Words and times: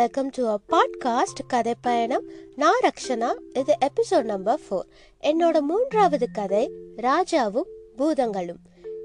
Welcome 0.00 0.28
to 0.28 0.48
a 0.48 0.58
podcast 0.68 1.46
கதை 1.46 1.74
பயணம் 1.80 2.24
நான் 2.56 2.80
ரக்ஷனா 2.82 3.34
இது 3.52 3.76
எபிசோட் 3.80 4.22
நம்பர் 4.22 4.60
ஃபோர் 4.70 4.86
என்னோட 5.22 5.60
மூன்றாவது 5.60 6.30
கதை 6.32 6.70
ராஜாவும் 6.96 7.68
பூதங்களும். 7.96 8.56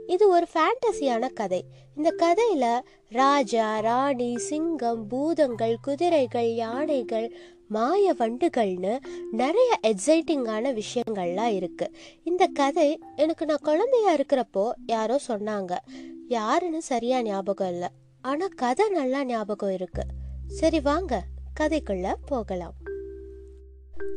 இது 0.07 0.29
ஒரு 0.29 0.47
ஃபேண்டசியான 0.53 1.33
கதை. 1.33 1.65
இந்த 1.95 2.15
கதையில 2.17 2.79
ராஜா 3.09 3.79
ராணி 3.79 4.37
சிங்கம் 4.37 5.07
பூதங்கள் 5.07 5.77
குதிரைகள் 5.81 6.53
யானைகள் 6.53 7.35
மாய 7.67 8.13
வண்டுகள்னு 8.19 8.97
நிறைய 9.31 9.79
எக்ஸைட்டிங்கான 9.87 10.81
விஷயங்கள்லாம் 10.81 11.55
இருக்கு. 11.55 11.91
இந்த 12.23 12.47
கதை 12.53 12.99
எனக்கு 13.15 13.45
நான் 13.45 13.63
குழந்தையா 13.63 14.15
இருக்கிறப்போ 14.15 14.71
யாரோ 14.85 15.19
சொன்னாங்க. 15.27 15.75
யாருன்னு 16.27 16.81
சரியா 16.81 17.21
ஞாபகம் 17.21 17.69
இல்லை. 17.69 17.87
ஆனா 18.21 18.47
கதை 18.55 18.89
நல்லா 18.89 19.25
ஞாபகம் 19.25 19.73
இருக்கு. 19.73 20.01
சரி 20.47 20.79
வாங்க 20.79 21.23
கதைக்குள்ள 21.59 22.13
போகலாம். 22.25 22.73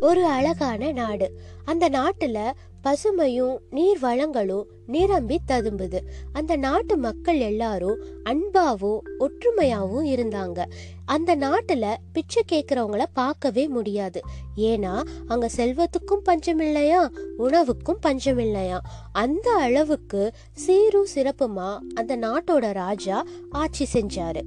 ஒரு 0.01 0.25
அழகான 0.25 0.93
நாடு. 0.93 1.41
அந்த 1.65 1.89
நாட்டுல 1.89 2.51
பசுமையும் 2.85 3.59
நீர் 3.71 3.99
வளங்களும் 3.99 4.63
நிரம்பி 4.87 5.41
ததும்புது. 5.49 5.99
அந்த 6.33 6.57
நாட்டு 6.57 6.97
மக்கள் 6.97 7.39
எல்லாரும் 7.39 8.05
அன்பாவும் 8.25 8.99
ஒற்றுமையாவும் 9.19 10.05
இருந்தாங்க. 10.05 10.65
அந்த 11.05 11.37
நாட்டுல 11.37 11.95
பிச்சை 12.13 12.43
கேக்குறவங்கள 12.53 13.05
பார்க்கவே 13.13 13.69
முடியாது. 13.69 14.21
ஏன்னா 14.57 15.03
அங்க 15.27 15.49
செல்வத்துக்கும் 15.57 16.17
பஞ்சம் 16.23 16.59
இல்லையா 16.59 17.11
உணவுக்கும் 17.39 17.99
பஞ்சம் 18.01 18.39
இல்லையா 18.39 18.81
அந்த 19.13 19.53
அளவுக்கு 19.53 20.33
சீரும் 20.53 21.07
சிறப்புமா 21.15 21.79
அந்த 21.95 22.17
நாட்டோட 22.17 22.73
ராஜா 22.73 23.25
ஆட்சி 23.51 23.87
செஞ்சாரு. 23.93 24.43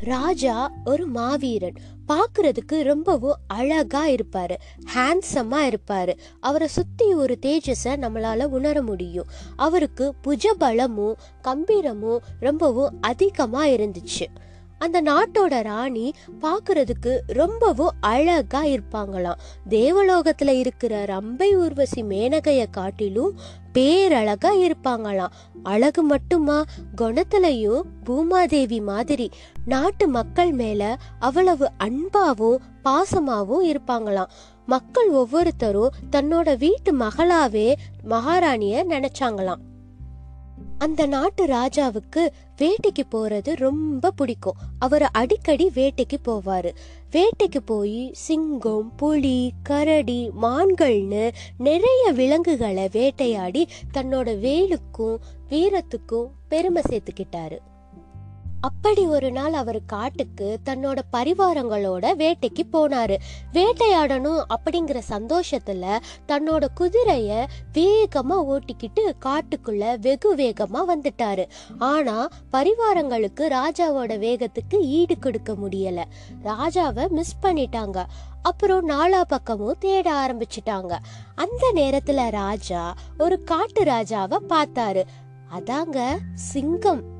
ராஜா 0.00 0.72
ஒரு 0.84 1.06
மாவீரன். 1.06 1.74
பார்க்கிறதுக்கு 2.08 2.82
ரொம்பவும் 2.82 3.36
அழகா 3.46 4.06
இருப்பாரு. 4.06 4.56
ஹேண்ட்ஸமா 4.94 5.74
இருப்பாரு. 5.74 6.18
அவரை 6.40 6.68
சுத்தி 6.68 7.14
ஒரு 7.14 7.38
தேஜஸ 7.42 7.84
நம்மளால 7.84 8.44
உணர 8.44 8.82
முடியும். 8.82 9.26
அவருக்கு 9.56 10.14
புஜ 10.24 10.46
பலமும் 10.58 11.16
கம்பீரமும் 11.44 12.18
ரொம்பவும் 12.40 12.98
அதிகமா 13.00 13.64
இருந்துச்சு. 13.64 14.26
அந்த 14.84 15.02
நாட்டோட 15.02 15.62
ராணி 15.62 16.12
பாக்குறதுக்கு 16.40 17.18
ரொம்பவும் 17.26 17.92
அழகா 18.00 18.64
இருப்பாங்களாம். 18.64 19.38
தேவலோகத்துல 19.70 20.48
இருக்கிற 20.48 21.04
ரம்பை 21.04 21.56
ஊர்வசி 21.56 22.02
மேனகைய 22.02 22.66
காட்டிலும் 22.70 23.38
பேரழகா 23.74 24.50
இருப்பாங்களாம். 24.58 25.32
அழகு 25.62 26.02
மட்டுமா? 26.02 26.64
குணத்திலையும் 26.96 27.82
பூமாதேவி 28.04 28.82
மாதிரி 28.82 29.30
நாட்டு 29.64 30.08
மக்கள் 30.08 30.52
மேல 30.52 30.98
அவ்வளவு 31.18 31.70
அன்பாவும் 31.84 32.58
பாசமாவும் 32.84 33.62
இருப்பாங்களாம். 33.62 34.30
மக்கள் 34.66 35.08
ஒவ்வொருத்தரும் 35.08 35.92
தன்னோட 36.16 36.58
வீட்டு 36.58 36.98
மகளாவே 36.98 37.74
மகாராணிய 38.02 38.84
நினைச்சாங்களாம். 38.88 39.62
அந்த 40.78 41.06
நாட்டு 41.06 41.46
ராஜாவுக்கு 41.46 42.28
வேட்டைக்கு 42.56 43.02
போறது 43.10 43.56
ரொம்ப 43.56 44.10
பிடிக்கும். 44.10 44.56
அவர் 44.78 45.02
அடிக்கடி 45.02 45.70
வேட்டைக்கு 45.74 46.16
போவாரு. 46.24 46.74
வேட்டைக்கு 47.12 47.58
போய் 47.64 48.10
சிங்கம் 48.12 48.92
புலி 48.96 49.52
கரடி 49.62 50.30
மான்கள்னு 50.42 51.32
நிறைய 51.58 52.12
விலங்குகளை 52.12 52.88
வேட்டையாடி 52.92 53.68
தன்னோட 53.94 54.36
வேலுக்கும் 54.38 55.16
வீரத்துக்கும் 55.48 56.26
பெருமை 56.48 56.82
சேர்த்துக்கிட்டாரு. 56.88 57.58
அப்படி 58.64 59.06
ஒரு 59.06 59.32
நாள் 59.32 59.52
அவர் 59.52 59.80
காட்டுக்கு 59.86 60.58
தன்னோட 60.64 60.98
பரிவாரங்களோட 61.12 62.04
வேட்டைக்கு 62.16 62.62
போனாரு. 62.72 63.16
வேட்டையாடணும் 63.52 64.42
அப்படிங்கிற 64.54 65.00
சந்தோஷத்துல 65.08 65.98
தன்னோட 66.28 66.64
குதிரைய 66.80 67.44
வேகமா 67.74 68.34
ஓட்டிக்கிட்டு 68.34 69.12
காட்டுக்குள்ள 69.24 69.98
வெகு 69.98 70.36
வேகமா 70.36 70.82
வந்துட்டாரு. 70.88 71.48
ஆனா 71.78 72.28
பரிவாரங்களுக்கு 72.52 73.40
ராஜாவோட 73.40 74.18
வேகத்துக்கு 74.18 74.80
ஈடு 74.80 75.18
கொடுக்க 75.18 75.52
முடியல. 75.52 76.04
ராஜாவை 76.44 77.08
மிஸ் 77.08 77.36
பண்ணிட்டாங்க. 77.42 78.04
அப்புறம் 78.42 78.88
நாலா 78.88 79.20
பக்கமும் 79.20 79.76
தேட 79.78 80.12
ஆரம்பிச்சிட்டாங்க. 80.12 80.96
அந்த 81.34 81.72
நேரத்துல 81.74 82.30
ராஜா 82.30 82.94
ஒரு 83.18 83.42
காட்டு 83.42 83.84
ராஜாவை 83.84 84.36
பார்த்தாரு. 84.48 85.02
அதாங்க 85.58 86.16
சிங்கம். 86.34 87.13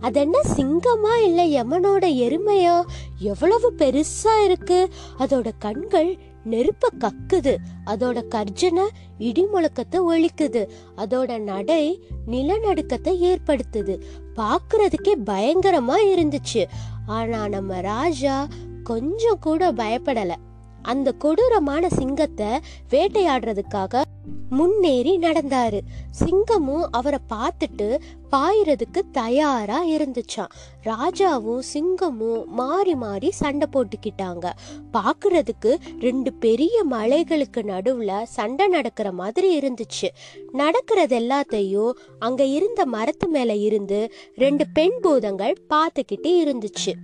அதென்ன 0.00 0.40
சிங்கமா 0.56 1.22
இல்ல 1.22 1.44
யமனோட 1.44 2.02
எருமையா? 2.02 2.84
எவ்வளவு 3.18 3.72
பெருசா 3.78 4.44
இருக்கு. 4.44 4.88
அதோட 5.18 5.50
கண்கள் 5.58 6.18
நெருப்ப 6.50 6.88
கக்குது. 6.98 7.56
அதோட 7.86 8.28
கர்ஜனை 8.28 8.88
இடி 9.18 9.46
முழக்கத்தை 9.46 9.96
ஒழிக்குது. 9.96 10.68
அதோட 10.96 11.38
நடை 11.38 12.00
நிலநடுக்கத்தை 12.30 13.20
ஏற்படுத்துது. 13.20 14.00
பாக்குறதுக்கே 14.36 15.14
பயங்கரமா 15.26 15.96
இருந்துச்சு. 16.02 16.64
ஆனா 17.06 17.48
நம்ம 17.48 17.80
ராஜா 17.80 18.46
கொஞ்சம் 18.84 19.38
கூட 19.40 19.72
பயப்படலை. 19.72 20.34
அந்த 20.82 21.12
கொடூரமான 21.12 21.88
சிங்கத்தை 21.88 22.46
வேட்டையாடுறதுக்காக 22.90 24.02
முன்னேறி 24.50 25.18
நடந்தாரு. 25.18 25.80
சிங்கமும் 26.20 26.84
அவரை 26.90 27.18
பார்த்துட்டு 27.32 28.00
பாயிறதுக்கு 28.30 29.00
தயாரா 29.12 29.86
இருந்துச்சான் 29.86 30.52
ராஜாவும் 30.84 31.60
சிங்கமும் 31.74 32.44
மாறி 32.44 32.94
மாறி 32.94 33.30
சண்டை 33.30 33.68
போட்டுக்கிட்டாங்க. 33.72 34.50
பாக்குறதுக்கு 34.92 35.76
ரெண்டு 36.00 36.32
பெரிய 36.32 36.84
மலைகளுக்கு 36.90 37.62
நடுவுல 37.62 38.22
சண்டை 38.22 38.66
நடக்கிற 38.66 39.12
மாதிரி 39.12 39.58
இருந்துச்சு. 39.58 40.08
நடக்கிறது 40.52 41.18
எல்லாத்தையும் 41.18 41.92
அங்க 42.18 42.44
இருந்த 42.44 42.86
மரத்து 42.86 43.28
மேல 43.28 43.54
இருந்து 43.54 44.12
ரெண்டு 44.34 44.66
பெண் 44.72 45.00
பூதங்கள் 45.00 45.64
பார்த்துக்கிட்டு 45.70 46.32
இருந்துச்சு. 46.44 46.94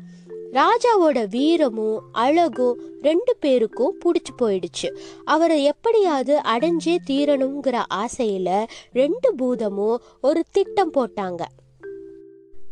ராஜாவோட 0.54 1.28
வீரமும் 1.28 2.03
அழகும் 2.12 2.81
ரெண்டு 3.03 3.37
பேருக்கும் 3.37 3.97
பிடிச்சி 4.04 4.42
போயிடுச்சு. 4.42 4.88
அவரை 5.25 5.65
எப்படியாவது 5.65 6.38
அடைஞ்சே 6.38 6.98
தீரணுங்கிற 7.06 7.82
ஆசையில 7.94 8.66
ரெண்டு 8.93 9.34
பூதமும் 9.34 9.97
ஒரு 10.20 10.44
திட்டம் 10.50 10.93
போட்டாங்க. 10.93 11.43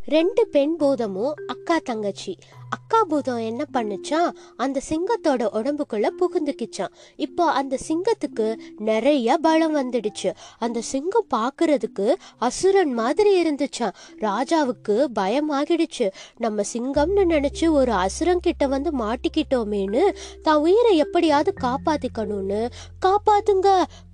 ரெண்டு 0.07 0.47
பெண் 0.47 0.77
பூதமும் 0.79 1.33
அக்கா 1.47 1.79
தங்கச்சி. 1.79 2.37
அக்கா 2.77 2.99
பூதம் 3.11 3.41
என்ன 3.49 3.63
பண்ணுச்சான் 3.75 4.29
அந்த 4.65 4.79
சிங்கத்தோட 4.89 5.43
உடம்புக்குள்ள 5.59 6.09
புகுந்துக்கிச்சான். 6.21 6.93
இப்போ 7.27 7.45
அந்த 7.61 7.75
சிங்கத்துக்கு 7.89 8.47
நிறைய 8.91 9.37
பலம் 9.47 9.75
வந்துடுச்சு. 9.81 10.31
அந்த 10.65 10.79
சிங்கம் 10.91 11.27
பாக்குறதுக்கு 11.35 12.07
அசுரன் 12.49 12.93
மாதிரி 13.01 13.33
இருந்துச்சான். 13.43 13.95
ராஜாவுக்கு 14.29 14.97
பயமாகிடுச்சு. 15.19 16.07
நம்ம 16.45 16.65
சிங்கம்னு 16.73 17.25
நினைச்சு 17.35 17.67
ஒரு 17.81 17.93
அசுரன் 18.05 18.45
கிட்ட 18.47 18.67
வந்து 18.75 18.93
மாட்டிக்கிட்டோமேன்னு 19.03 20.05
தான் 20.49 20.63
உயிரை 20.67 20.95
எப்படியாவது 21.05 21.55
காப்பாத்திக்கணும்னு 21.67 22.63
காப்பாத்துங்க 23.07 23.69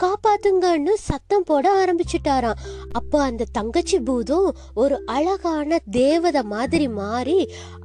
காப்பாத்துங்கன்னு 0.04 0.94
சத்தம் 1.08 1.46
போட 1.50 1.66
ஆரம்பிச்சிட்டாராம். 1.82 2.60
அப்போ 2.92 3.18
அந்த 3.28 3.50
தங்கச்சி 3.58 4.00
பூதம் 4.10 4.50
ஒரு 4.82 4.98
அழகான 5.16 5.80
தேவதை 6.00 6.44
மாதிரி 6.56 6.88
மாறி 7.00 7.38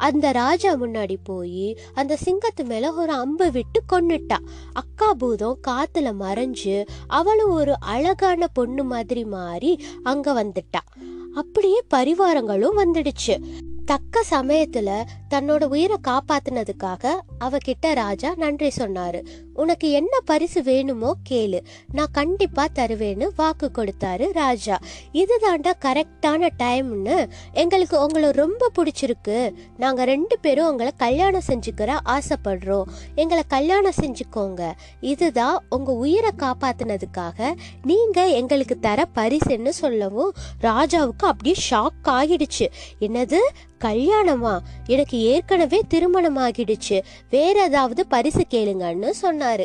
அந்த 0.09 0.25
ராஜ 0.41 0.61
முன்னாடி 0.71 1.15
போய் 1.23 1.77
அந்த 1.93 2.17
சிங்கத்து 2.25 2.63
மேல 2.63 2.93
ஒரு 2.93 3.13
அம்பு 3.13 3.51
விட்டு 3.51 3.81
கொன்னுட்டா. 3.93 4.37
அக்கா 4.73 5.13
பூதம் 5.13 5.59
காத்துல 5.67 6.13
மறைஞ்சு 6.19 6.85
அவளும் 7.07 7.51
ஒரு 7.51 7.75
அழகான 7.79 8.47
பொண்ணு 8.47 8.83
மாதிரி 8.83 9.25
மாறி 9.25 9.83
அங்க 10.03 10.43
வந்துட்டா. 10.43 11.01
அப்படியே 11.35 11.81
பரிவாரங்களும் 11.93 12.77
வந்துடுச்சு. 12.77 13.37
தக்க 13.85 14.23
சமயத்துல 14.29 15.03
தன்னோட 15.29 15.63
உயிரை 15.63 15.97
காப்பாத்தினதுக்காக 16.07 17.15
அவகிட்ட 17.39 17.93
ராஜா 17.93 18.33
நன்றி 18.35 18.71
சொன்னாரு. 18.77 19.25
உனக்கு 19.53 19.91
என்ன 19.91 20.19
பரிசு 20.19 20.63
வேணுமோ 20.63 21.15
கேளு. 21.29 21.59
நான் 21.91 22.11
கண்டிப்பா 22.11 22.65
தருவேன்னு 22.75 23.27
வாக்கு 23.35 23.71
கொடுத்தாரு 23.73 24.31
ராஜா. 24.33 24.79
இதுதாண்டா 25.13 25.71
கரெக்டான 25.81 26.49
டைம்னு 26.57 27.29
எங்களுக்கு 27.53 28.01
உங்களை 28.01 28.31
ரொம்ப 28.31 28.71
பிடிச்சிருக்கு. 28.75 29.53
நாங்க 29.77 30.05
ரெண்டு 30.05 30.39
பேரும் 30.39 30.69
உங்களை 30.69 30.91
கல்யாணம் 30.97 31.47
செஞ்சுக்கிற 31.47 31.97
ஆசைப்படுறோம். 32.05 32.83
எங்களை 33.15 33.43
கல்யாணம் 33.47 33.99
செஞ்சுக்கோங்க. 34.01 34.71
இதுதான் 35.01 35.63
உங்க 35.69 35.91
உயிரை 35.91 36.29
காப்பாத்தினதுக்காக 36.37 37.53
நீங்க 37.83 38.27
எங்களுக்கு 38.27 38.79
தர 38.79 39.07
பரிசுன்னு 39.15 39.69
சொல்லவும் 39.69 40.33
ராஜாவுக்கு 40.61 41.25
அப்படியே 41.25 41.55
ஷாக் 41.69 41.91
ஆகிடுச்சு 42.03 42.67
என்னது? 42.99 43.37
கல்யாணமா? 43.83 44.59
எனக்கு 44.85 45.19
ஏற்கனவே 45.21 45.81
திருமணம் 45.87 46.37
ஆகிடுச்சு 46.37 47.01
வேற 47.29 47.63
ஏதாவது 47.63 48.07
பரிசு 48.07 48.45
கேளுங்கன்னு 48.49 49.11
சொன்னாரு. 49.21 49.63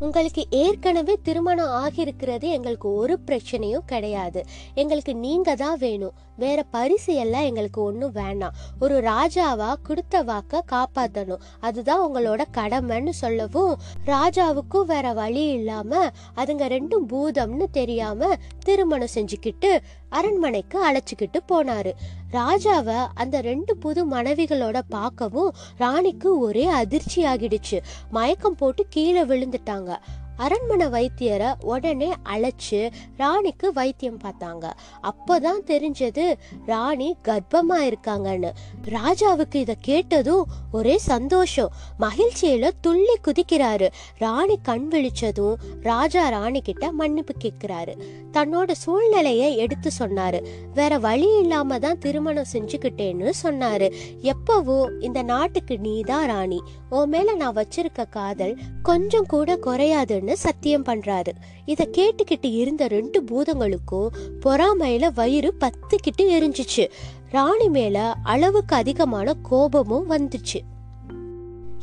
உங்களுக்கு 0.00 0.46
ஏற்கனவே 0.50 1.18
திருமணம் 1.22 1.74
ஆகியிருக்கிறது 1.82 2.48
எங்களுக்கு 2.48 2.94
ஒரு 2.94 3.18
பிரச்சனையும் 3.26 3.86
கிடையாது. 3.86 4.44
எங்களுக்கு 4.74 5.14
நீங்க 5.16 5.54
தான் 5.54 5.78
வேணும். 5.78 6.12
வேற 6.36 6.62
பரிசு 6.62 7.14
எல்லாம் 7.14 7.42
எங்களுக்கு 7.42 7.82
ஒன்றும் 7.82 8.12
வேண்டாம் 8.12 8.52
ஒரு 8.80 9.00
ராஜாவா 9.00 9.74
கொடுத்த 9.82 10.22
வாக்க 10.22 10.60
காப்பாற்றணும் 10.72 11.40
அதுதான் 11.60 12.02
உங்களோட 12.06 12.42
கடமைன்னு 12.52 13.08
சொல்லவும் 13.08 13.78
ராஜாவுக்கும் 14.06 14.84
வேற 14.84 15.12
வழி 15.12 15.44
இல்லாம 15.48 16.10
அதுங்க 16.36 16.66
ரெண்டும் 16.68 17.06
பூதம்னு 17.08 17.64
தெரியாம 17.72 18.34
திருமணம் 18.58 19.14
செஞ்சுக்கிட்டு 19.14 19.78
அரண்மனைக்கு 20.08 20.92
அழைச்சிக்கிட்டு 20.92 21.40
போனாரு. 21.48 21.92
ராஜாவை 22.32 23.06
அந்த 23.14 23.40
ரெண்டு 23.40 23.76
புது 23.76 24.10
மனைவிகளோட 24.10 24.80
பார்க்கவும் 24.88 25.54
ராணிக்கு 25.76 26.38
ஒரே 26.38 26.64
அதிர்ச்சி 26.64 27.24
ஆகிடுச்சு 27.24 27.82
மயக்கம் 28.10 28.54
போட்டு 28.54 28.86
கீழே 28.88 29.22
விழுந்துட்டாங்க. 29.22 29.96
அரண்மனை 30.36 30.86
வைத்தியரை 30.86 31.54
உடனே 31.60 32.12
அழைச்சு 32.24 32.90
ராணிக்கு 33.16 33.72
வைத்தியம் 33.72 34.20
பார்த்தாங்க. 34.20 34.70
அப்போதான் 35.02 35.60
தெரிஞ்சது 35.66 36.34
ராணி 36.66 37.16
கர்ப்பமா 37.24 37.92
இருக்காங்கன்னு. 37.92 38.50
ராஜாவுக்கு 38.84 39.54
இதை 39.54 39.76
கேட்டதும் 39.80 40.46
ஒரே 40.72 40.98
சந்தோஷம். 40.98 41.70
மகிழ்ச்சியில 42.00 42.70
துள்ளி 42.80 43.16
குதிக்கிறாரு. 43.24 43.88
ராணி 44.18 44.58
கண் 44.62 44.88
விழிச்சதும் 44.90 45.54
ராஜா 45.80 46.28
ராணி 46.28 46.60
கிட்ட 46.60 46.92
மன்னிப்பு 46.92 47.34
கேட்கிறாரு. 47.44 47.98
தன்னோட 48.32 48.72
சூழ்நிலையை 48.72 49.56
எடுத்து 49.56 49.90
சொன்னாரு. 49.98 50.44
வேற 50.74 50.98
வழி 50.98 51.38
இல்லாம 51.38 51.78
தான் 51.78 51.98
திருமணம் 51.98 52.44
செஞ்சுக்கிட்டேன்னு 52.52 53.30
சொன்னாரு. 53.42 53.92
எப்பவும் 54.22 55.02
இந்த 55.02 55.22
நாட்டுக்கு 55.22 55.78
நீதான் 55.78 56.26
ராணி. 56.26 56.62
உன் 56.90 57.08
மேல 57.08 57.34
நான் 57.34 57.54
வச்சிருக்க 57.54 58.08
காதல் 58.08 58.58
கொஞ்சம் 58.82 59.26
கூட 59.26 59.56
குறையாதுன்னு 59.56 60.32
சத்தியம் 60.32 60.84
பண்றாரு. 60.84 61.28
இத 61.64 61.88
கேட்டுக்கிட்டு 61.92 62.52
இருந்த 62.54 62.88
ரெண்டு 62.88 63.22
பூதங்களுக்கும் 63.22 64.12
பொறாமையில 64.40 65.12
வயிறு 65.14 65.54
பத்துக்கிட்டு 65.60 66.22
எரிஞ்சிச்சு. 66.22 66.90
ராணி 67.30 67.68
மேல 67.68 68.14
அளவுக்கு 68.22 68.76
அதிகமான 68.76 69.34
கோபமும் 69.34 70.10
வந்துச்சு. 70.10 70.60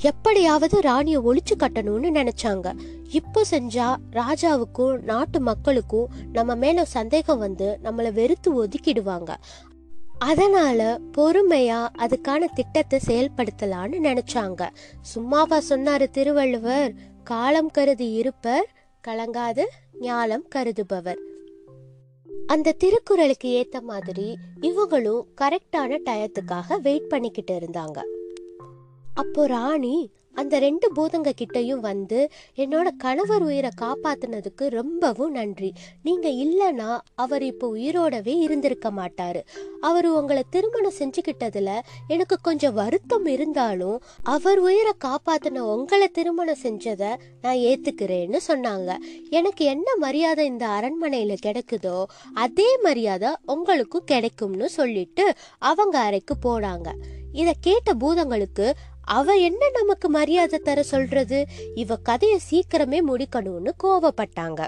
எப்படியாவது 0.02 0.82
ராணிய 0.82 1.22
ஒழிச்சு 1.22 1.60
கட்டணும்னு 1.60 2.10
நினைச்சாங்க. 2.14 2.76
இப்போ 3.10 3.42
செஞ்சா 3.52 3.96
ராஜாவுக்கும் 4.12 5.02
நாட்டு 5.02 5.40
மக்களுக்கும் 5.40 6.10
நம்ம 6.32 6.56
மேல 6.56 6.86
சந்தேகம் 6.86 7.40
வந்து 7.40 7.80
நம்மள 7.84 8.14
வெறுத்து 8.14 8.66
ஒதுக்கிடுவாங்க. 8.66 9.36
அதனால 10.30 11.00
பொறுமையா 11.18 11.80
அதுக்கான 11.98 12.46
திட்டத்தை 12.54 13.00
செயல்படுத்தலான்னு 13.08 13.98
நினைச்சாங்க. 14.08 14.62
சும்மாவா 15.02 15.58
சொன்னாரு 15.70 16.06
திருவள்ளுவர் 16.10 16.92
காலம் 17.24 17.72
கருதி 17.72 18.08
இருப்பர் 18.12 18.68
கலங்காது 19.08 19.64
ஞாலம் 20.02 20.46
கருதுபவர். 20.56 21.22
அந்த 22.48 22.72
திருக்குறளுக்கு 22.72 23.50
ஏத்த 23.60 23.82
மாதிரி 23.82 24.28
இவங்களும் 24.62 25.24
கரெக்டான 25.42 26.00
டயத்துக்காக 26.06 26.80
வெயிட் 26.82 27.10
பண்ணிக்கிட்டு 27.10 27.54
இருந்தாங்க. 27.60 28.00
அப்போ 29.16 29.48
ராணி 29.48 29.96
அந்த 30.34 30.60
ரெண்டு 30.60 30.88
பூதங்க 30.96 31.32
கிட்டயும் 31.42 31.84
வந்து 31.90 32.20
என்னோட 32.56 32.88
கணவர் 32.98 33.44
உயிரை 33.44 33.72
காப்பாத்தினதுக்கு 33.82 34.68
ரொம்பவும் 34.70 35.32
நன்றி. 35.32 35.74
நீங்க 36.04 36.30
இல்லனா 36.30 36.90
அவர் 37.16 37.44
இப்போ 37.44 37.68
உயிரோடவே 37.74 38.36
இருந்திருக்க 38.46 38.92
மாட்டாரு. 38.92 39.42
அவர் 39.82 40.10
உங்களை 40.10 40.44
திருமணம் 40.50 41.00
செஞ்சுக்கிட்டதுல 41.00 41.80
எனக்கு 42.08 42.38
கொஞ்சம் 42.42 42.74
வருத்தம் 42.74 43.26
இருந்தாலும் 43.26 44.02
அவர் 44.24 44.60
உயிரை 44.60 44.94
காப்பாத்தின 45.06 45.66
உங்களை 45.76 46.08
திருமணம் 46.08 46.62
செஞ்சதை 46.64 47.12
நான் 47.42 47.62
ஏத்துக்கிறேன்னு 47.70 48.42
சொன்னாங்க. 48.48 48.92
எனக்கு 49.30 49.66
என்ன 49.66 49.96
மரியாதை 49.96 50.46
இந்த 50.46 50.68
அரண்மனையில 50.68 51.36
கிடைக்குதோ 51.46 52.04
அதே 52.34 52.78
மரியாதை 52.78 53.30
உங்களுக்கும் 53.46 54.10
கிடைக்கும்னு 54.14 54.70
சொல்லிட்டு 54.70 55.34
அவங்க 55.58 56.00
அறைக்கு 56.00 56.36
போனாங்க. 56.46 56.90
இதை 57.32 57.54
கேட்ட 57.60 57.92
பூதங்களுக்கு 57.94 58.66
அவ 59.06 59.34
என்ன 59.34 59.70
நமக்கு 59.70 60.10
மரியாதை 60.10 60.60
தர 60.60 60.84
சொல்றது? 60.84 61.46
இவ 61.76 61.96
கதையை 61.96 62.40
சீக்கிரமே 62.52 63.02
முடிக்கணும்னு 63.08 63.72
கோவப்பட்டாங்க. 63.84 64.66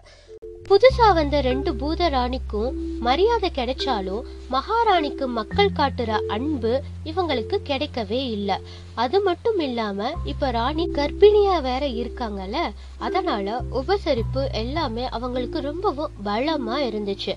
புதுசா 0.70 1.14
வந்த 1.14 1.42
ரெண்டு 1.42 1.76
பூத 1.76 2.10
ராணிக்கும் 2.10 2.74
மரியாதை 3.00 3.52
கிடைச்சாலும் 3.56 4.24
மகாராணிக்கு 4.52 5.26
மக்கள் 5.26 5.72
காட்டுற 5.72 6.20
அன்பு 6.28 6.84
இவங்களுக்கு 7.06 7.58
கிடைக்கவே 7.64 8.22
இல்ல. 8.30 8.60
அது 8.94 9.22
மட்டும் 9.22 9.60
இல்லாம 9.60 10.14
இப்ப 10.26 10.52
ராணி 10.52 10.88
கர்ப்பிணியா 10.88 11.62
வேற 11.62 11.86
இருக்காங்கல்ல 11.86 12.74
அதனால 12.98 13.64
உபசரிப்பு 13.72 14.52
எல்லாமே 14.52 15.10
அவங்களுக்கு 15.10 15.62
ரொம்பவும் 15.62 16.12
பலமா 16.26 16.78
இருந்துச்சு. 16.90 17.36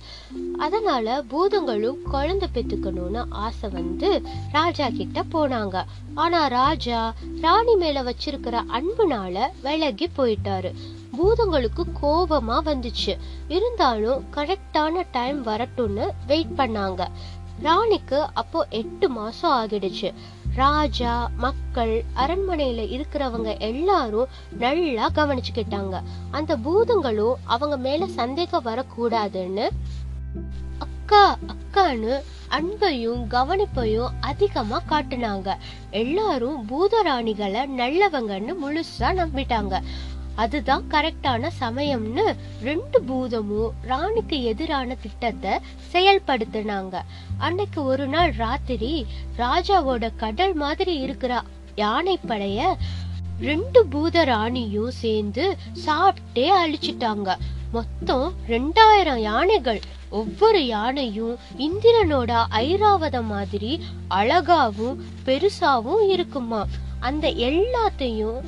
அதனால 0.58 1.22
பூதங்களும் 1.22 2.02
குழந்தை 2.02 2.48
பெத்துக்கணும்னு 2.54 3.24
ஆசை 3.28 3.70
வந்து 3.70 4.22
ராஜா 4.52 4.88
கிட்ட 4.88 5.24
போனாங்க. 5.32 5.84
ஆனா 6.14 6.46
ராஜா 6.46 7.14
ராணி 7.40 7.74
மேல 7.74 8.02
வச்சிருக்கிற 8.02 8.62
அன்புனால 8.68 9.48
விலகி 9.62 10.08
போயிட்டாரு. 10.16 10.72
பூதங்களுக்கு 11.16 11.82
கோபமா 12.02 12.56
வந்துச்சு. 12.64 13.18
இருந்தாலும் 13.48 14.24
கரெக்டான 14.34 15.06
டைம் 15.12 15.46
வரட்டும்னு 15.46 16.06
வெயிட் 16.26 16.54
பண்ணாங்க. 16.56 17.06
ராணிக்கு 17.62 18.26
அப்போ 18.34 18.66
எட்டு 18.70 19.08
மாசம் 19.08 19.52
ஆகிடுச்சு. 19.52 20.14
ராஜா 20.54 21.30
மக்கள் 21.36 22.04
அரண்மனையில 22.16 22.80
இருக்கிறவங்க 22.88 23.58
எல்லாரும் 23.58 24.26
நல்லா 24.58 25.10
கவனிச்சுக்கிட்டாங்க. 25.10 26.02
அந்த 26.30 26.56
பூதங்களும் 26.56 27.36
அவங்க 27.44 27.76
மேல 27.76 28.06
சந்தேகம் 28.06 28.64
வரக்கூடாதுன்னு 28.64 29.68
அக்கா 30.78 31.38
அக்கான்னு 31.46 32.20
அன்பையும் 32.50 33.22
கவனிப்பையும் 33.28 34.08
அதிகமா 34.20 34.82
காட்டுனாங்க. 34.88 35.56
எல்லாரும் 35.90 36.68
பூதராணிகளை 36.68 37.62
நல்லவங்கன்னு 37.76 38.54
முழுசா 38.64 39.08
நம்பிட்டாங்க. 39.12 39.80
அதுதான் 40.42 40.84
கரெக்டான 40.94 41.50
சமயம்னு 41.60 42.24
ரெண்டு 42.68 42.98
பூதமும் 43.08 43.74
ராணிக்கு 43.90 44.36
எதிரான 44.52 44.96
திட்டத்தை 45.04 45.52
செயல்படுத்தினாங்க. 45.92 46.96
அன்னைக்கு 47.46 47.80
ஒரு 47.92 48.06
நாள் 48.14 48.32
ராத்திரி 48.44 48.92
ராஜாவோட 49.42 50.10
கடல் 50.24 50.56
மாதிரி 50.62 50.94
இருக்கிற 51.04 51.42
யானைப்படைய 51.84 52.60
ரெண்டு 53.50 53.80
பூத 53.92 54.24
ராணியும் 54.32 54.92
சேர்ந்து 55.02 55.44
சாப்பிட்டே 55.86 56.46
அழிச்சிட்டாங்க. 56.62 57.30
மொத்தம் 57.76 58.26
ரெண்டாயிரம் 58.54 59.22
யானைகள் 59.30 59.80
ஒவ்வொரு 60.20 60.60
யானையும் 60.66 61.34
இந்திரனோட 61.66 62.32
ஐராவதம் 62.60 63.28
மாதிரி 63.34 63.72
அழகாவும் 64.18 65.00
பெருசாவும் 65.26 66.04
இருக்குமா. 66.14 66.62
அந்த 67.08 67.26
எல்லாத்தையும் 67.48 68.38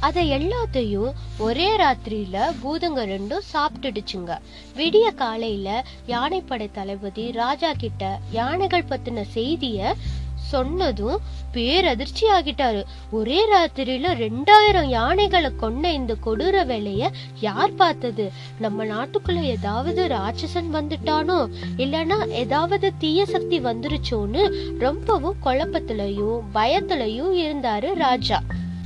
அத 0.00 0.22
எல்லாத்தையும் 0.22 1.12
ஒரே 1.38 1.76
ராத்திரியில 1.76 2.54
பூதங்க 2.62 3.06
ரெண்டும் 3.06 3.48
சாப்பிட்டுடுச்சுங்க. 3.52 4.38
விடிய 4.76 5.14
காலையில 5.14 5.84
யானைப்படை 6.06 6.70
தளபதி 6.72 7.32
ராஜா 7.32 7.72
கிட்ட 7.72 8.18
யானைகள் 8.30 8.84
பத்தின 8.84 9.24
செய்திய 9.34 9.92
சொன்னதும் 10.36 11.18
பேரதிர்ச்சி 11.52 12.20
ஆகிட்டாரு. 12.20 12.82
ஒரே 13.10 13.48
ராத்திரியில 13.52 14.12
ரெண்டாயிரம் 14.14 14.88
யானைகளை 14.88 15.50
கொண்ட 15.56 15.92
இந்த 15.92 16.16
கொடூர 16.24 16.66
வேலைய 16.66 17.10
யார் 17.40 17.74
பார்த்தது? 17.74 18.32
நம்ம 18.58 18.84
நாட்டுக்குள்ள 18.84 19.42
ஏதாவது 19.42 20.06
ராட்சசன் 20.06 20.70
வந்துட்டானோ? 20.72 21.48
இல்லனா 21.76 22.28
ஏதாவது 22.30 22.92
தீய 22.98 23.26
சக்தி 23.26 23.60
வந்துருச்சோன்னு 23.60 24.44
ரொம்பவும் 24.78 25.36
குழப்பத்திலையும் 25.44 26.40
பயத்திலையும் 26.54 27.34
இருந்தாரு 27.34 27.94
ராஜா. 27.94 28.42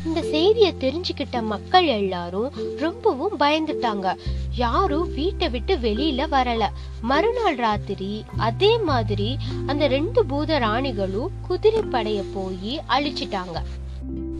இந்த 0.07 0.21
செய்திய 0.21 0.83
தெரிஞ்சுக்கிட்ட 0.83 1.43
மக்கள் 1.43 1.87
எல்லாரும் 1.87 2.53
ரொம்பவும் 2.77 3.41
பயந்துட்டாங்க. 3.41 4.15
யாரும் 4.57 5.15
வீட்டை 5.15 5.49
விட்டு 5.49 5.77
வெளியில 5.77 6.27
வரல. 6.31 6.69
மறுநாள் 7.01 7.55
ராத்திரி 7.55 8.25
அதே 8.37 8.79
மாதிரி 8.79 9.37
அந்த 9.67 9.87
ரெண்டு 9.87 10.27
பூத 10.27 10.59
ராணிகளும் 10.59 11.27
குதிரை 11.47 11.81
படைய 11.81 12.25
போய் 12.35 12.81
அழிச்சிட்டாங்க. 12.89 13.63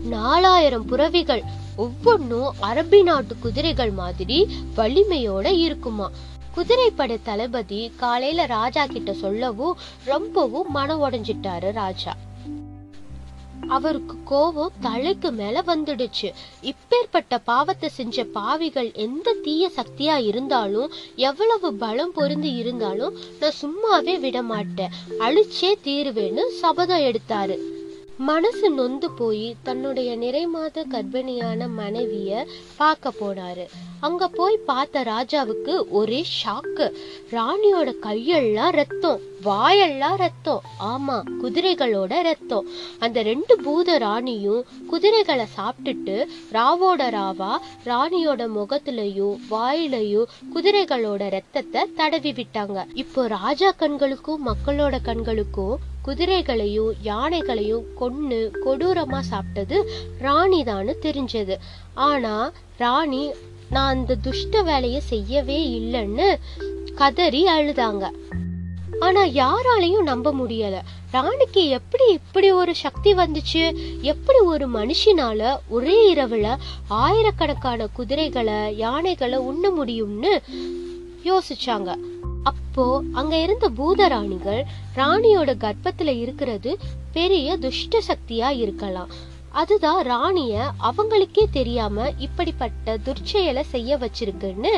நாலாயிரம் 0.03 0.85
புறவிகள் 0.85 1.43
ஒவ்வொன்றும் 1.75 2.53
அரபி 2.61 3.03
நாட்டு 3.03 3.37
குதிரைகள் 3.37 3.91
மாதிரி 3.91 4.49
வலிமையோட 4.77 5.59
இருக்குமா? 5.59 6.09
குதிரைப்படை 6.53 7.19
தளபதி 7.23 7.91
காலையில 7.95 8.45
ராஜா 8.45 8.85
கிட்ட 8.85 9.13
சொல்லவும் 9.13 9.77
ரொம்பவும் 10.03 10.71
மன 10.71 10.95
உடைஞ்சிட்டாரு 10.95 11.71
ராஜா. 11.71 12.15
அவருக்கு 13.75 14.15
கோபம் 14.31 14.77
தலைக்கு 14.81 15.29
மேல 15.31 15.63
வந்துடுச்சு. 15.67 16.29
இப்பேற்பட்ட 16.71 17.37
பாவத்தை 17.43 17.89
செஞ்ச 17.89 18.25
பாவிகள் 18.37 18.89
எந்த 19.05 19.35
தீய 19.43 19.69
சக்தியா 19.79 20.15
இருந்தாலும் 20.29 20.91
எவ்வளவு 21.29 21.69
பலம் 21.83 22.15
பொருந்து 22.15 22.51
இருந்தாலும் 22.61 23.17
நான் 23.41 23.59
சும்மாவே 23.63 24.15
விட 24.19 24.39
மாட்டேன் 24.53 24.95
அழிச்சே 25.19 25.71
தீருவேன்னு 25.85 26.45
சபதம் 26.61 27.05
எடுத்தாரு. 27.09 27.57
மனசு 28.29 28.67
நொந்து 28.69 29.07
போய் 29.19 29.45
தன்னுடைய 29.67 30.09
நிறைமாத 30.23 30.83
கர்ப்பிணியான 30.93 31.67
மனைவிய 31.77 32.41
பார்க்க 32.79 33.13
போனாரு. 33.19 33.65
அங்க 33.99 34.27
போய் 34.37 34.57
பார்த்த 34.69 35.03
ராஜாவுக்கு 35.09 35.73
ஒரே 35.99 36.19
ஷாக்கு 36.37 36.85
ராணியோட 37.35 37.89
கையெல்லாம் 38.05 38.73
ரத்தம் 38.79 39.21
வாயெல்லாம் 39.47 40.17
ரத்தம் 40.23 40.65
ஆமா 40.91 41.17
குதிரைகளோட 41.43 42.21
ரத்தம். 42.29 42.67
அந்த 42.99 43.21
ரெண்டு 43.29 43.55
பூத 43.65 43.97
ராணியும் 44.05 44.65
குதிரைகளை 44.91 45.45
சாப்பிட்டுட்டு 45.57 46.17
ராவோட 46.57 47.07
ராவா 47.17 47.53
ராணியோட 47.91 48.47
முகத்திலையும் 48.57 49.37
வாயிலையும் 49.53 50.31
குதிரைகளோட 50.55 51.29
ரத்தத்தை 51.37 51.83
தடவி 52.01 52.33
விட்டாங்க. 52.41 52.85
இப்போ 53.03 53.23
ராஜா 53.37 53.71
கண்களுக்கும் 53.83 54.45
மக்களோட 54.49 54.97
கண்களுக்கும் 55.09 55.77
குதிரைகளையும் 56.01 56.93
யானைகளையும் 57.03 57.83
கொன்னு 57.99 58.51
கொடூரமா 58.65 59.19
சாப்பிட்டது 59.31 59.83
ராணி 60.19 60.63
தான்னு 60.63 60.93
தெரிஞ்சது. 61.01 61.57
ஆனா 61.93 62.51
ராணி 62.77 63.31
நான் 63.69 63.97
அந்த 63.97 64.15
துஷ்ட 64.15 64.61
வேலையை 64.61 64.99
செய்யவே 64.99 65.79
இல்லைன்னு 65.79 66.35
கதறி 66.95 67.45
அழுதாங்க. 67.45 68.09
ஆனா 68.99 69.23
யாராலையும் 69.25 70.01
நம்ப 70.01 70.33
முடியல. 70.33 70.81
ராணிக்கு 71.11 71.67
எப்படி 71.67 72.11
இப்படி 72.11 72.51
ஒரு 72.51 72.75
சக்தி 72.75 73.13
வந்துச்சு? 73.13 73.75
எப்படி 74.01 74.39
ஒரு 74.39 74.69
மனுஷனால 74.69 75.59
ஒரே 75.67 76.13
இரவுல 76.13 76.57
ஆயிரக்கணக்கான 76.87 77.87
குதிரைகளை 77.87 78.77
யானைகளை 78.77 79.37
உண்ண 79.37 79.69
முடியும்னு 79.69 80.41
யோசிச்சாங்க. 81.23 81.95
அப்போ 82.43 83.01
அங்க 83.13 83.41
இருந்த 83.41 83.69
பூதராணிகள் 83.69 84.63
ராணியோட 84.95 85.51
கர்ப்பத்துல 85.63 86.07
இருக்கிறது 86.07 86.79
பெரிய 87.11 87.57
துஷ்ட 87.57 88.01
சக்தியா 88.07 88.49
இருக்கலாம். 88.49 89.07
அதுதான் 89.51 90.03
ராணிய 90.03 90.71
அவங்களுக்கே 90.83 91.45
தெரியாம 91.51 92.11
இப்படிப்பட்ட 92.17 92.97
துர்ச்செயலை 92.97 93.61
செய்ய 93.61 93.97
வச்சிருக்குன்னு 93.97 94.73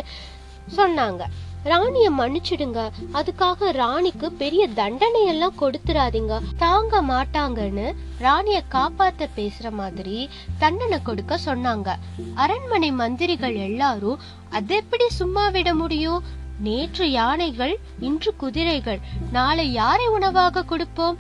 சொன்னாங்க. 0.78 1.24
ராணிய 1.64 2.12
மன்னிச்சிடுங்க. 2.12 2.92
அதுக்காக 3.14 3.72
ராணிக்கு 3.72 4.32
பெரிய 4.32 4.68
தண்டனை 4.68 5.26
எல்லாம் 5.26 5.60
கொடுத்துறாதீங்க. 5.60 6.42
தாங்க 6.58 7.02
மாட்டாங்கன்னு 7.02 7.96
ராணிய 8.20 8.64
காப்பாத்த 8.72 9.28
பேசுற 9.38 9.72
மாதிரி 9.72 10.30
தண்டனை 10.58 11.02
கொடுக்க 11.02 11.40
சொன்னாங்க. 11.46 11.96
அரண்மனை 12.34 12.92
மந்திரிகள் 12.92 13.56
எல்லாரும் 13.56 14.20
அது 14.50 14.76
எப்படி 14.76 15.10
சும்மா 15.10 15.48
விட 15.48 15.74
முடியும்? 15.74 16.24
நேற்று 16.60 17.12
யானைகள் 17.12 17.80
இன்று 18.00 18.36
குதிரைகள். 18.36 19.00
நாளை 19.32 19.72
யாரை 19.72 20.08
உணவாக 20.08 20.64
கொடுப்போம்? 20.64 21.18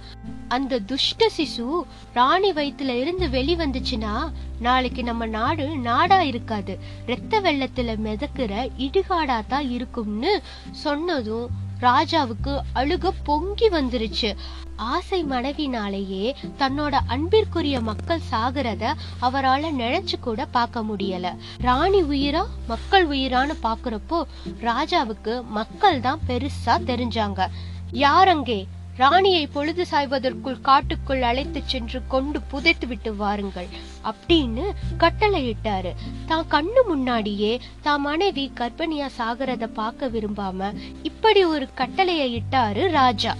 அந்த 0.47 0.79
துஷ்ட 0.79 1.29
சிசு 1.37 1.81
ராணி 2.13 2.51
வயிற்றுல 2.51 2.99
இருந்து 2.99 3.29
வெளி 3.29 3.55
வந்துச்சுன்னா 3.55 4.31
நாளைக்கு 4.59 5.03
நம்ம 5.03 5.25
நாடு 5.25 5.77
நாடா 5.77 6.21
இருக்காது. 6.21 6.79
ரத்த 7.05 7.41
வெள்ளத்துல 7.41 7.95
மிதக்கிற 7.97 8.69
இடுகாடா 8.77 9.41
தான் 9.47 9.69
இருக்கும்னு 9.69 10.41
சொன்னதும் 10.71 11.49
ராஜாவுக்கு 11.79 12.61
அழுக 12.75 13.11
பொங்கி 13.23 13.69
வந்துருச்சு. 13.69 14.35
ஆசை 14.75 15.23
மனைவினாலேயே 15.23 16.35
தன்னோட 16.57 16.99
அன்பிற்குரிய 17.07 17.81
மக்கள் 17.81 18.21
சாகிறத 18.31 18.93
அவரால 19.21 19.71
நினைச்சு 19.71 20.19
கூட 20.19 20.45
பார்க்க 20.45 20.83
முடியல. 20.83 21.35
ராணி 21.57 22.01
உயிரா 22.03 22.45
மக்கள் 22.67 23.07
உயிரான்னு 23.07 23.55
பாக்குறப்போ 23.63 24.23
ராஜாவுக்கு 24.61 25.43
மக்கள் 25.43 25.99
தான் 25.99 26.19
பெருசா 26.27 26.75
தெரிஞ்சாங்க. 26.85 27.47
யாரங்கே 27.91 28.67
ராணியை 28.97 29.43
பொழுது 29.47 29.83
சாய்வதற்குள் 29.91 30.57
காட்டுக்குள் 30.67 31.23
அழைத்து 31.29 31.61
சென்று 31.71 31.99
கொண்டு 32.07 32.39
புதைத்து 32.51 32.87
விட்டு 32.87 33.11
வாருங்கள் 33.21 33.69
அப்படின்னு 34.09 34.65
கட்டளையிட்டாரு. 35.03 35.91
தான் 36.25 36.45
கண்ணு 36.51 36.81
முன்னாடியே 36.89 37.53
தான் 37.81 38.01
மனைவி 38.01 38.51
கர்ப்பிணியா 38.59 39.07
சாகிறத 39.17 39.67
பார்க்க 39.79 40.09
விரும்பாம 40.15 40.69
இப்படி 41.09 41.43
ஒரு 41.53 41.67
கட்டளையை 41.81 42.27
இட்டாரு 42.39 42.83
ராஜா. 42.99 43.33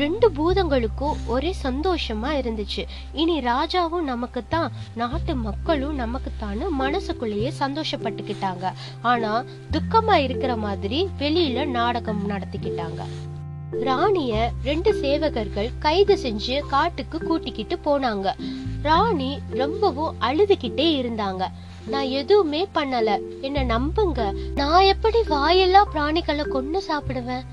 ரெண்டு 0.00 0.26
பூதங்களுக்கும் 0.36 1.20
ஒரே 1.34 1.52
சந்தோஷமா 1.62 2.30
இருந்துச்சு. 2.40 2.82
இனி 3.22 3.36
ராஜாவும் 3.40 4.08
நமக்கு 4.12 4.40
தான் 4.54 4.74
நாட்டு 5.00 5.34
மக்களும் 5.46 6.00
நமக்கு 6.02 6.32
தான்னு 6.42 6.66
மனசுக்குள்ளேயே 6.82 7.52
சந்தோஷப்பட்டுக்கிட்டாங்க. 7.62 8.74
ஆனா 9.12 9.32
துக்கமா 9.76 10.18
இருக்கிற 10.26 10.56
மாதிரி 10.66 11.00
வெளியில 11.22 11.64
நாடகம் 11.78 12.22
நடத்திக்கிட்டாங்க. 12.34 13.02
ராணிய 13.80 14.50
ரெண்டு 14.64 14.92
சேவகர்கள் 14.92 15.70
கைது 15.78 16.16
செஞ்சு 16.16 16.60
காட்டுக்கு 16.68 17.18
கூட்டிக்கிட்டு 17.18 17.78
போனாங்க. 17.84 18.32
ராணி 18.82 19.38
ரொம்பவும் 19.50 20.16
அழுதுகிட்டே 20.20 21.02
இருந்தாங்க. 21.02 21.46
நான் 21.86 22.04
எதுவுமே 22.04 22.68
பண்ணல. 22.74 23.40
என்ன 23.40 23.78
நம்புங்க. 23.78 24.32
நான் 24.54 24.82
எப்படி 24.82 25.22
வாயெல்லாம் 25.22 25.88
பிராணிகளை 25.94 26.48
கொண்டு 26.48 26.82
சாப்பிடுவேன்? 26.88 27.44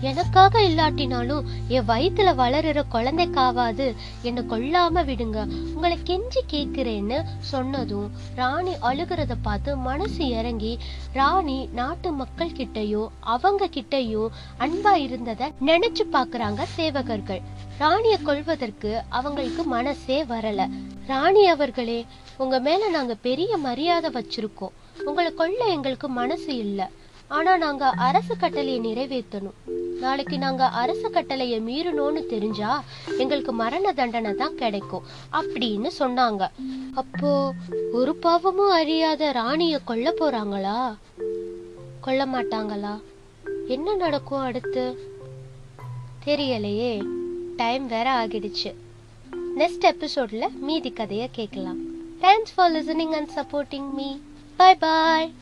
எனக்காக 0.00 0.60
இல்லாட்டினாலும் 0.60 1.42
என் 1.68 1.88
வயித்துல 1.88 2.30
வளருற 2.40 2.82
குழந்தைக்காவாது. 2.92 3.94
என்னை 4.22 4.42
கொல்லாம 4.42 5.04
விடுங்க. 5.04 5.46
உங்களை 5.74 5.98
கெஞ்சி 6.04 6.40
கேட்கிறேன்னு 6.50 7.22
சொன்னதும் 7.38 8.10
ராணி 8.34 8.70
அழுகிறத 8.82 9.32
பார்த்து 9.42 9.76
மனசு 9.76 10.28
இறங்கி 10.28 10.78
ராணி 11.12 11.68
நாட்டு 11.72 12.12
மக்கள் 12.12 12.48
கிட்டயோ 12.48 13.06
அவங்க 13.20 13.66
கிட்டயோ 13.66 14.28
அன்பா 14.58 14.94
இருந்தத 15.06 15.52
நினைச்சு 15.66 16.04
பாக்குறாங்க 16.12 16.64
சேவகர்கள். 16.76 17.42
ராணிய 17.78 18.18
கொள்வதற்கு 18.18 19.02
அவங்களுக்கு 19.08 19.62
மனசே 19.64 20.24
வரல. 20.24 20.70
ராணி 21.06 21.46
அவர்களே 21.46 22.06
உங்க 22.36 22.58
மேல 22.58 22.88
நாங்க 22.88 23.14
பெரிய 23.14 23.56
மரியாதை 23.56 24.10
வச்சிருக்கோம். 24.10 24.76
உங்களை 25.04 25.34
கொல்ல 25.34 25.64
எங்களுக்கு 25.64 26.08
மனசு 26.08 26.56
இல்ல. 26.56 26.90
ஆனா 27.28 27.56
நாங்க 27.56 27.88
அரசு 27.88 28.36
கட்டளையை 28.36 28.80
நிறைவேற்றணும். 28.80 29.79
நாளைக்கு 29.98 30.38
நாங்க 30.38 30.66
அரசு 30.66 31.10
கட்டளையை 31.10 31.60
மீறணும்னு 31.60 32.26
தெரிஞ்சா 32.26 32.84
எங்களுக்கு 33.18 33.52
மரண 33.52 33.92
தண்டனை 33.92 34.34
தான் 34.34 34.54
கிடைக்கும் 34.54 35.02
அப்படின்னு 35.32 35.90
சொன்னாங்க. 35.98 36.50
அப்போ 36.94 37.52
ஒரு 37.92 38.14
பாவமும் 38.16 38.70
அறியாத 38.70 39.32
ராணிய 39.32 39.78
கொல்ல 39.78 40.14
போறாங்களா? 40.18 40.96
கொல்ல 42.00 42.26
மாட்டாங்களா? 42.26 43.00
என்ன 43.68 43.94
நடக்கும் 43.94 44.40
அடுத்து? 44.40 45.08
தெரியலையே. 46.24 47.02
டைம் 47.56 47.86
வேற 47.86 48.26
ஆகிடுச்சு. 48.26 48.74
நெக்ஸ்ட் 49.58 49.90
எபிசோட்ல 49.90 50.58
மீதி 50.58 50.90
கதையை 50.90 51.28
கேட்கலாம். 51.32 51.78
Thanks 52.20 52.52
for 52.54 52.72
listening 52.72 53.14
and 53.14 53.30
supporting 53.36 53.90
me 53.90 54.16
bye 54.56 54.74
bye 54.74 55.32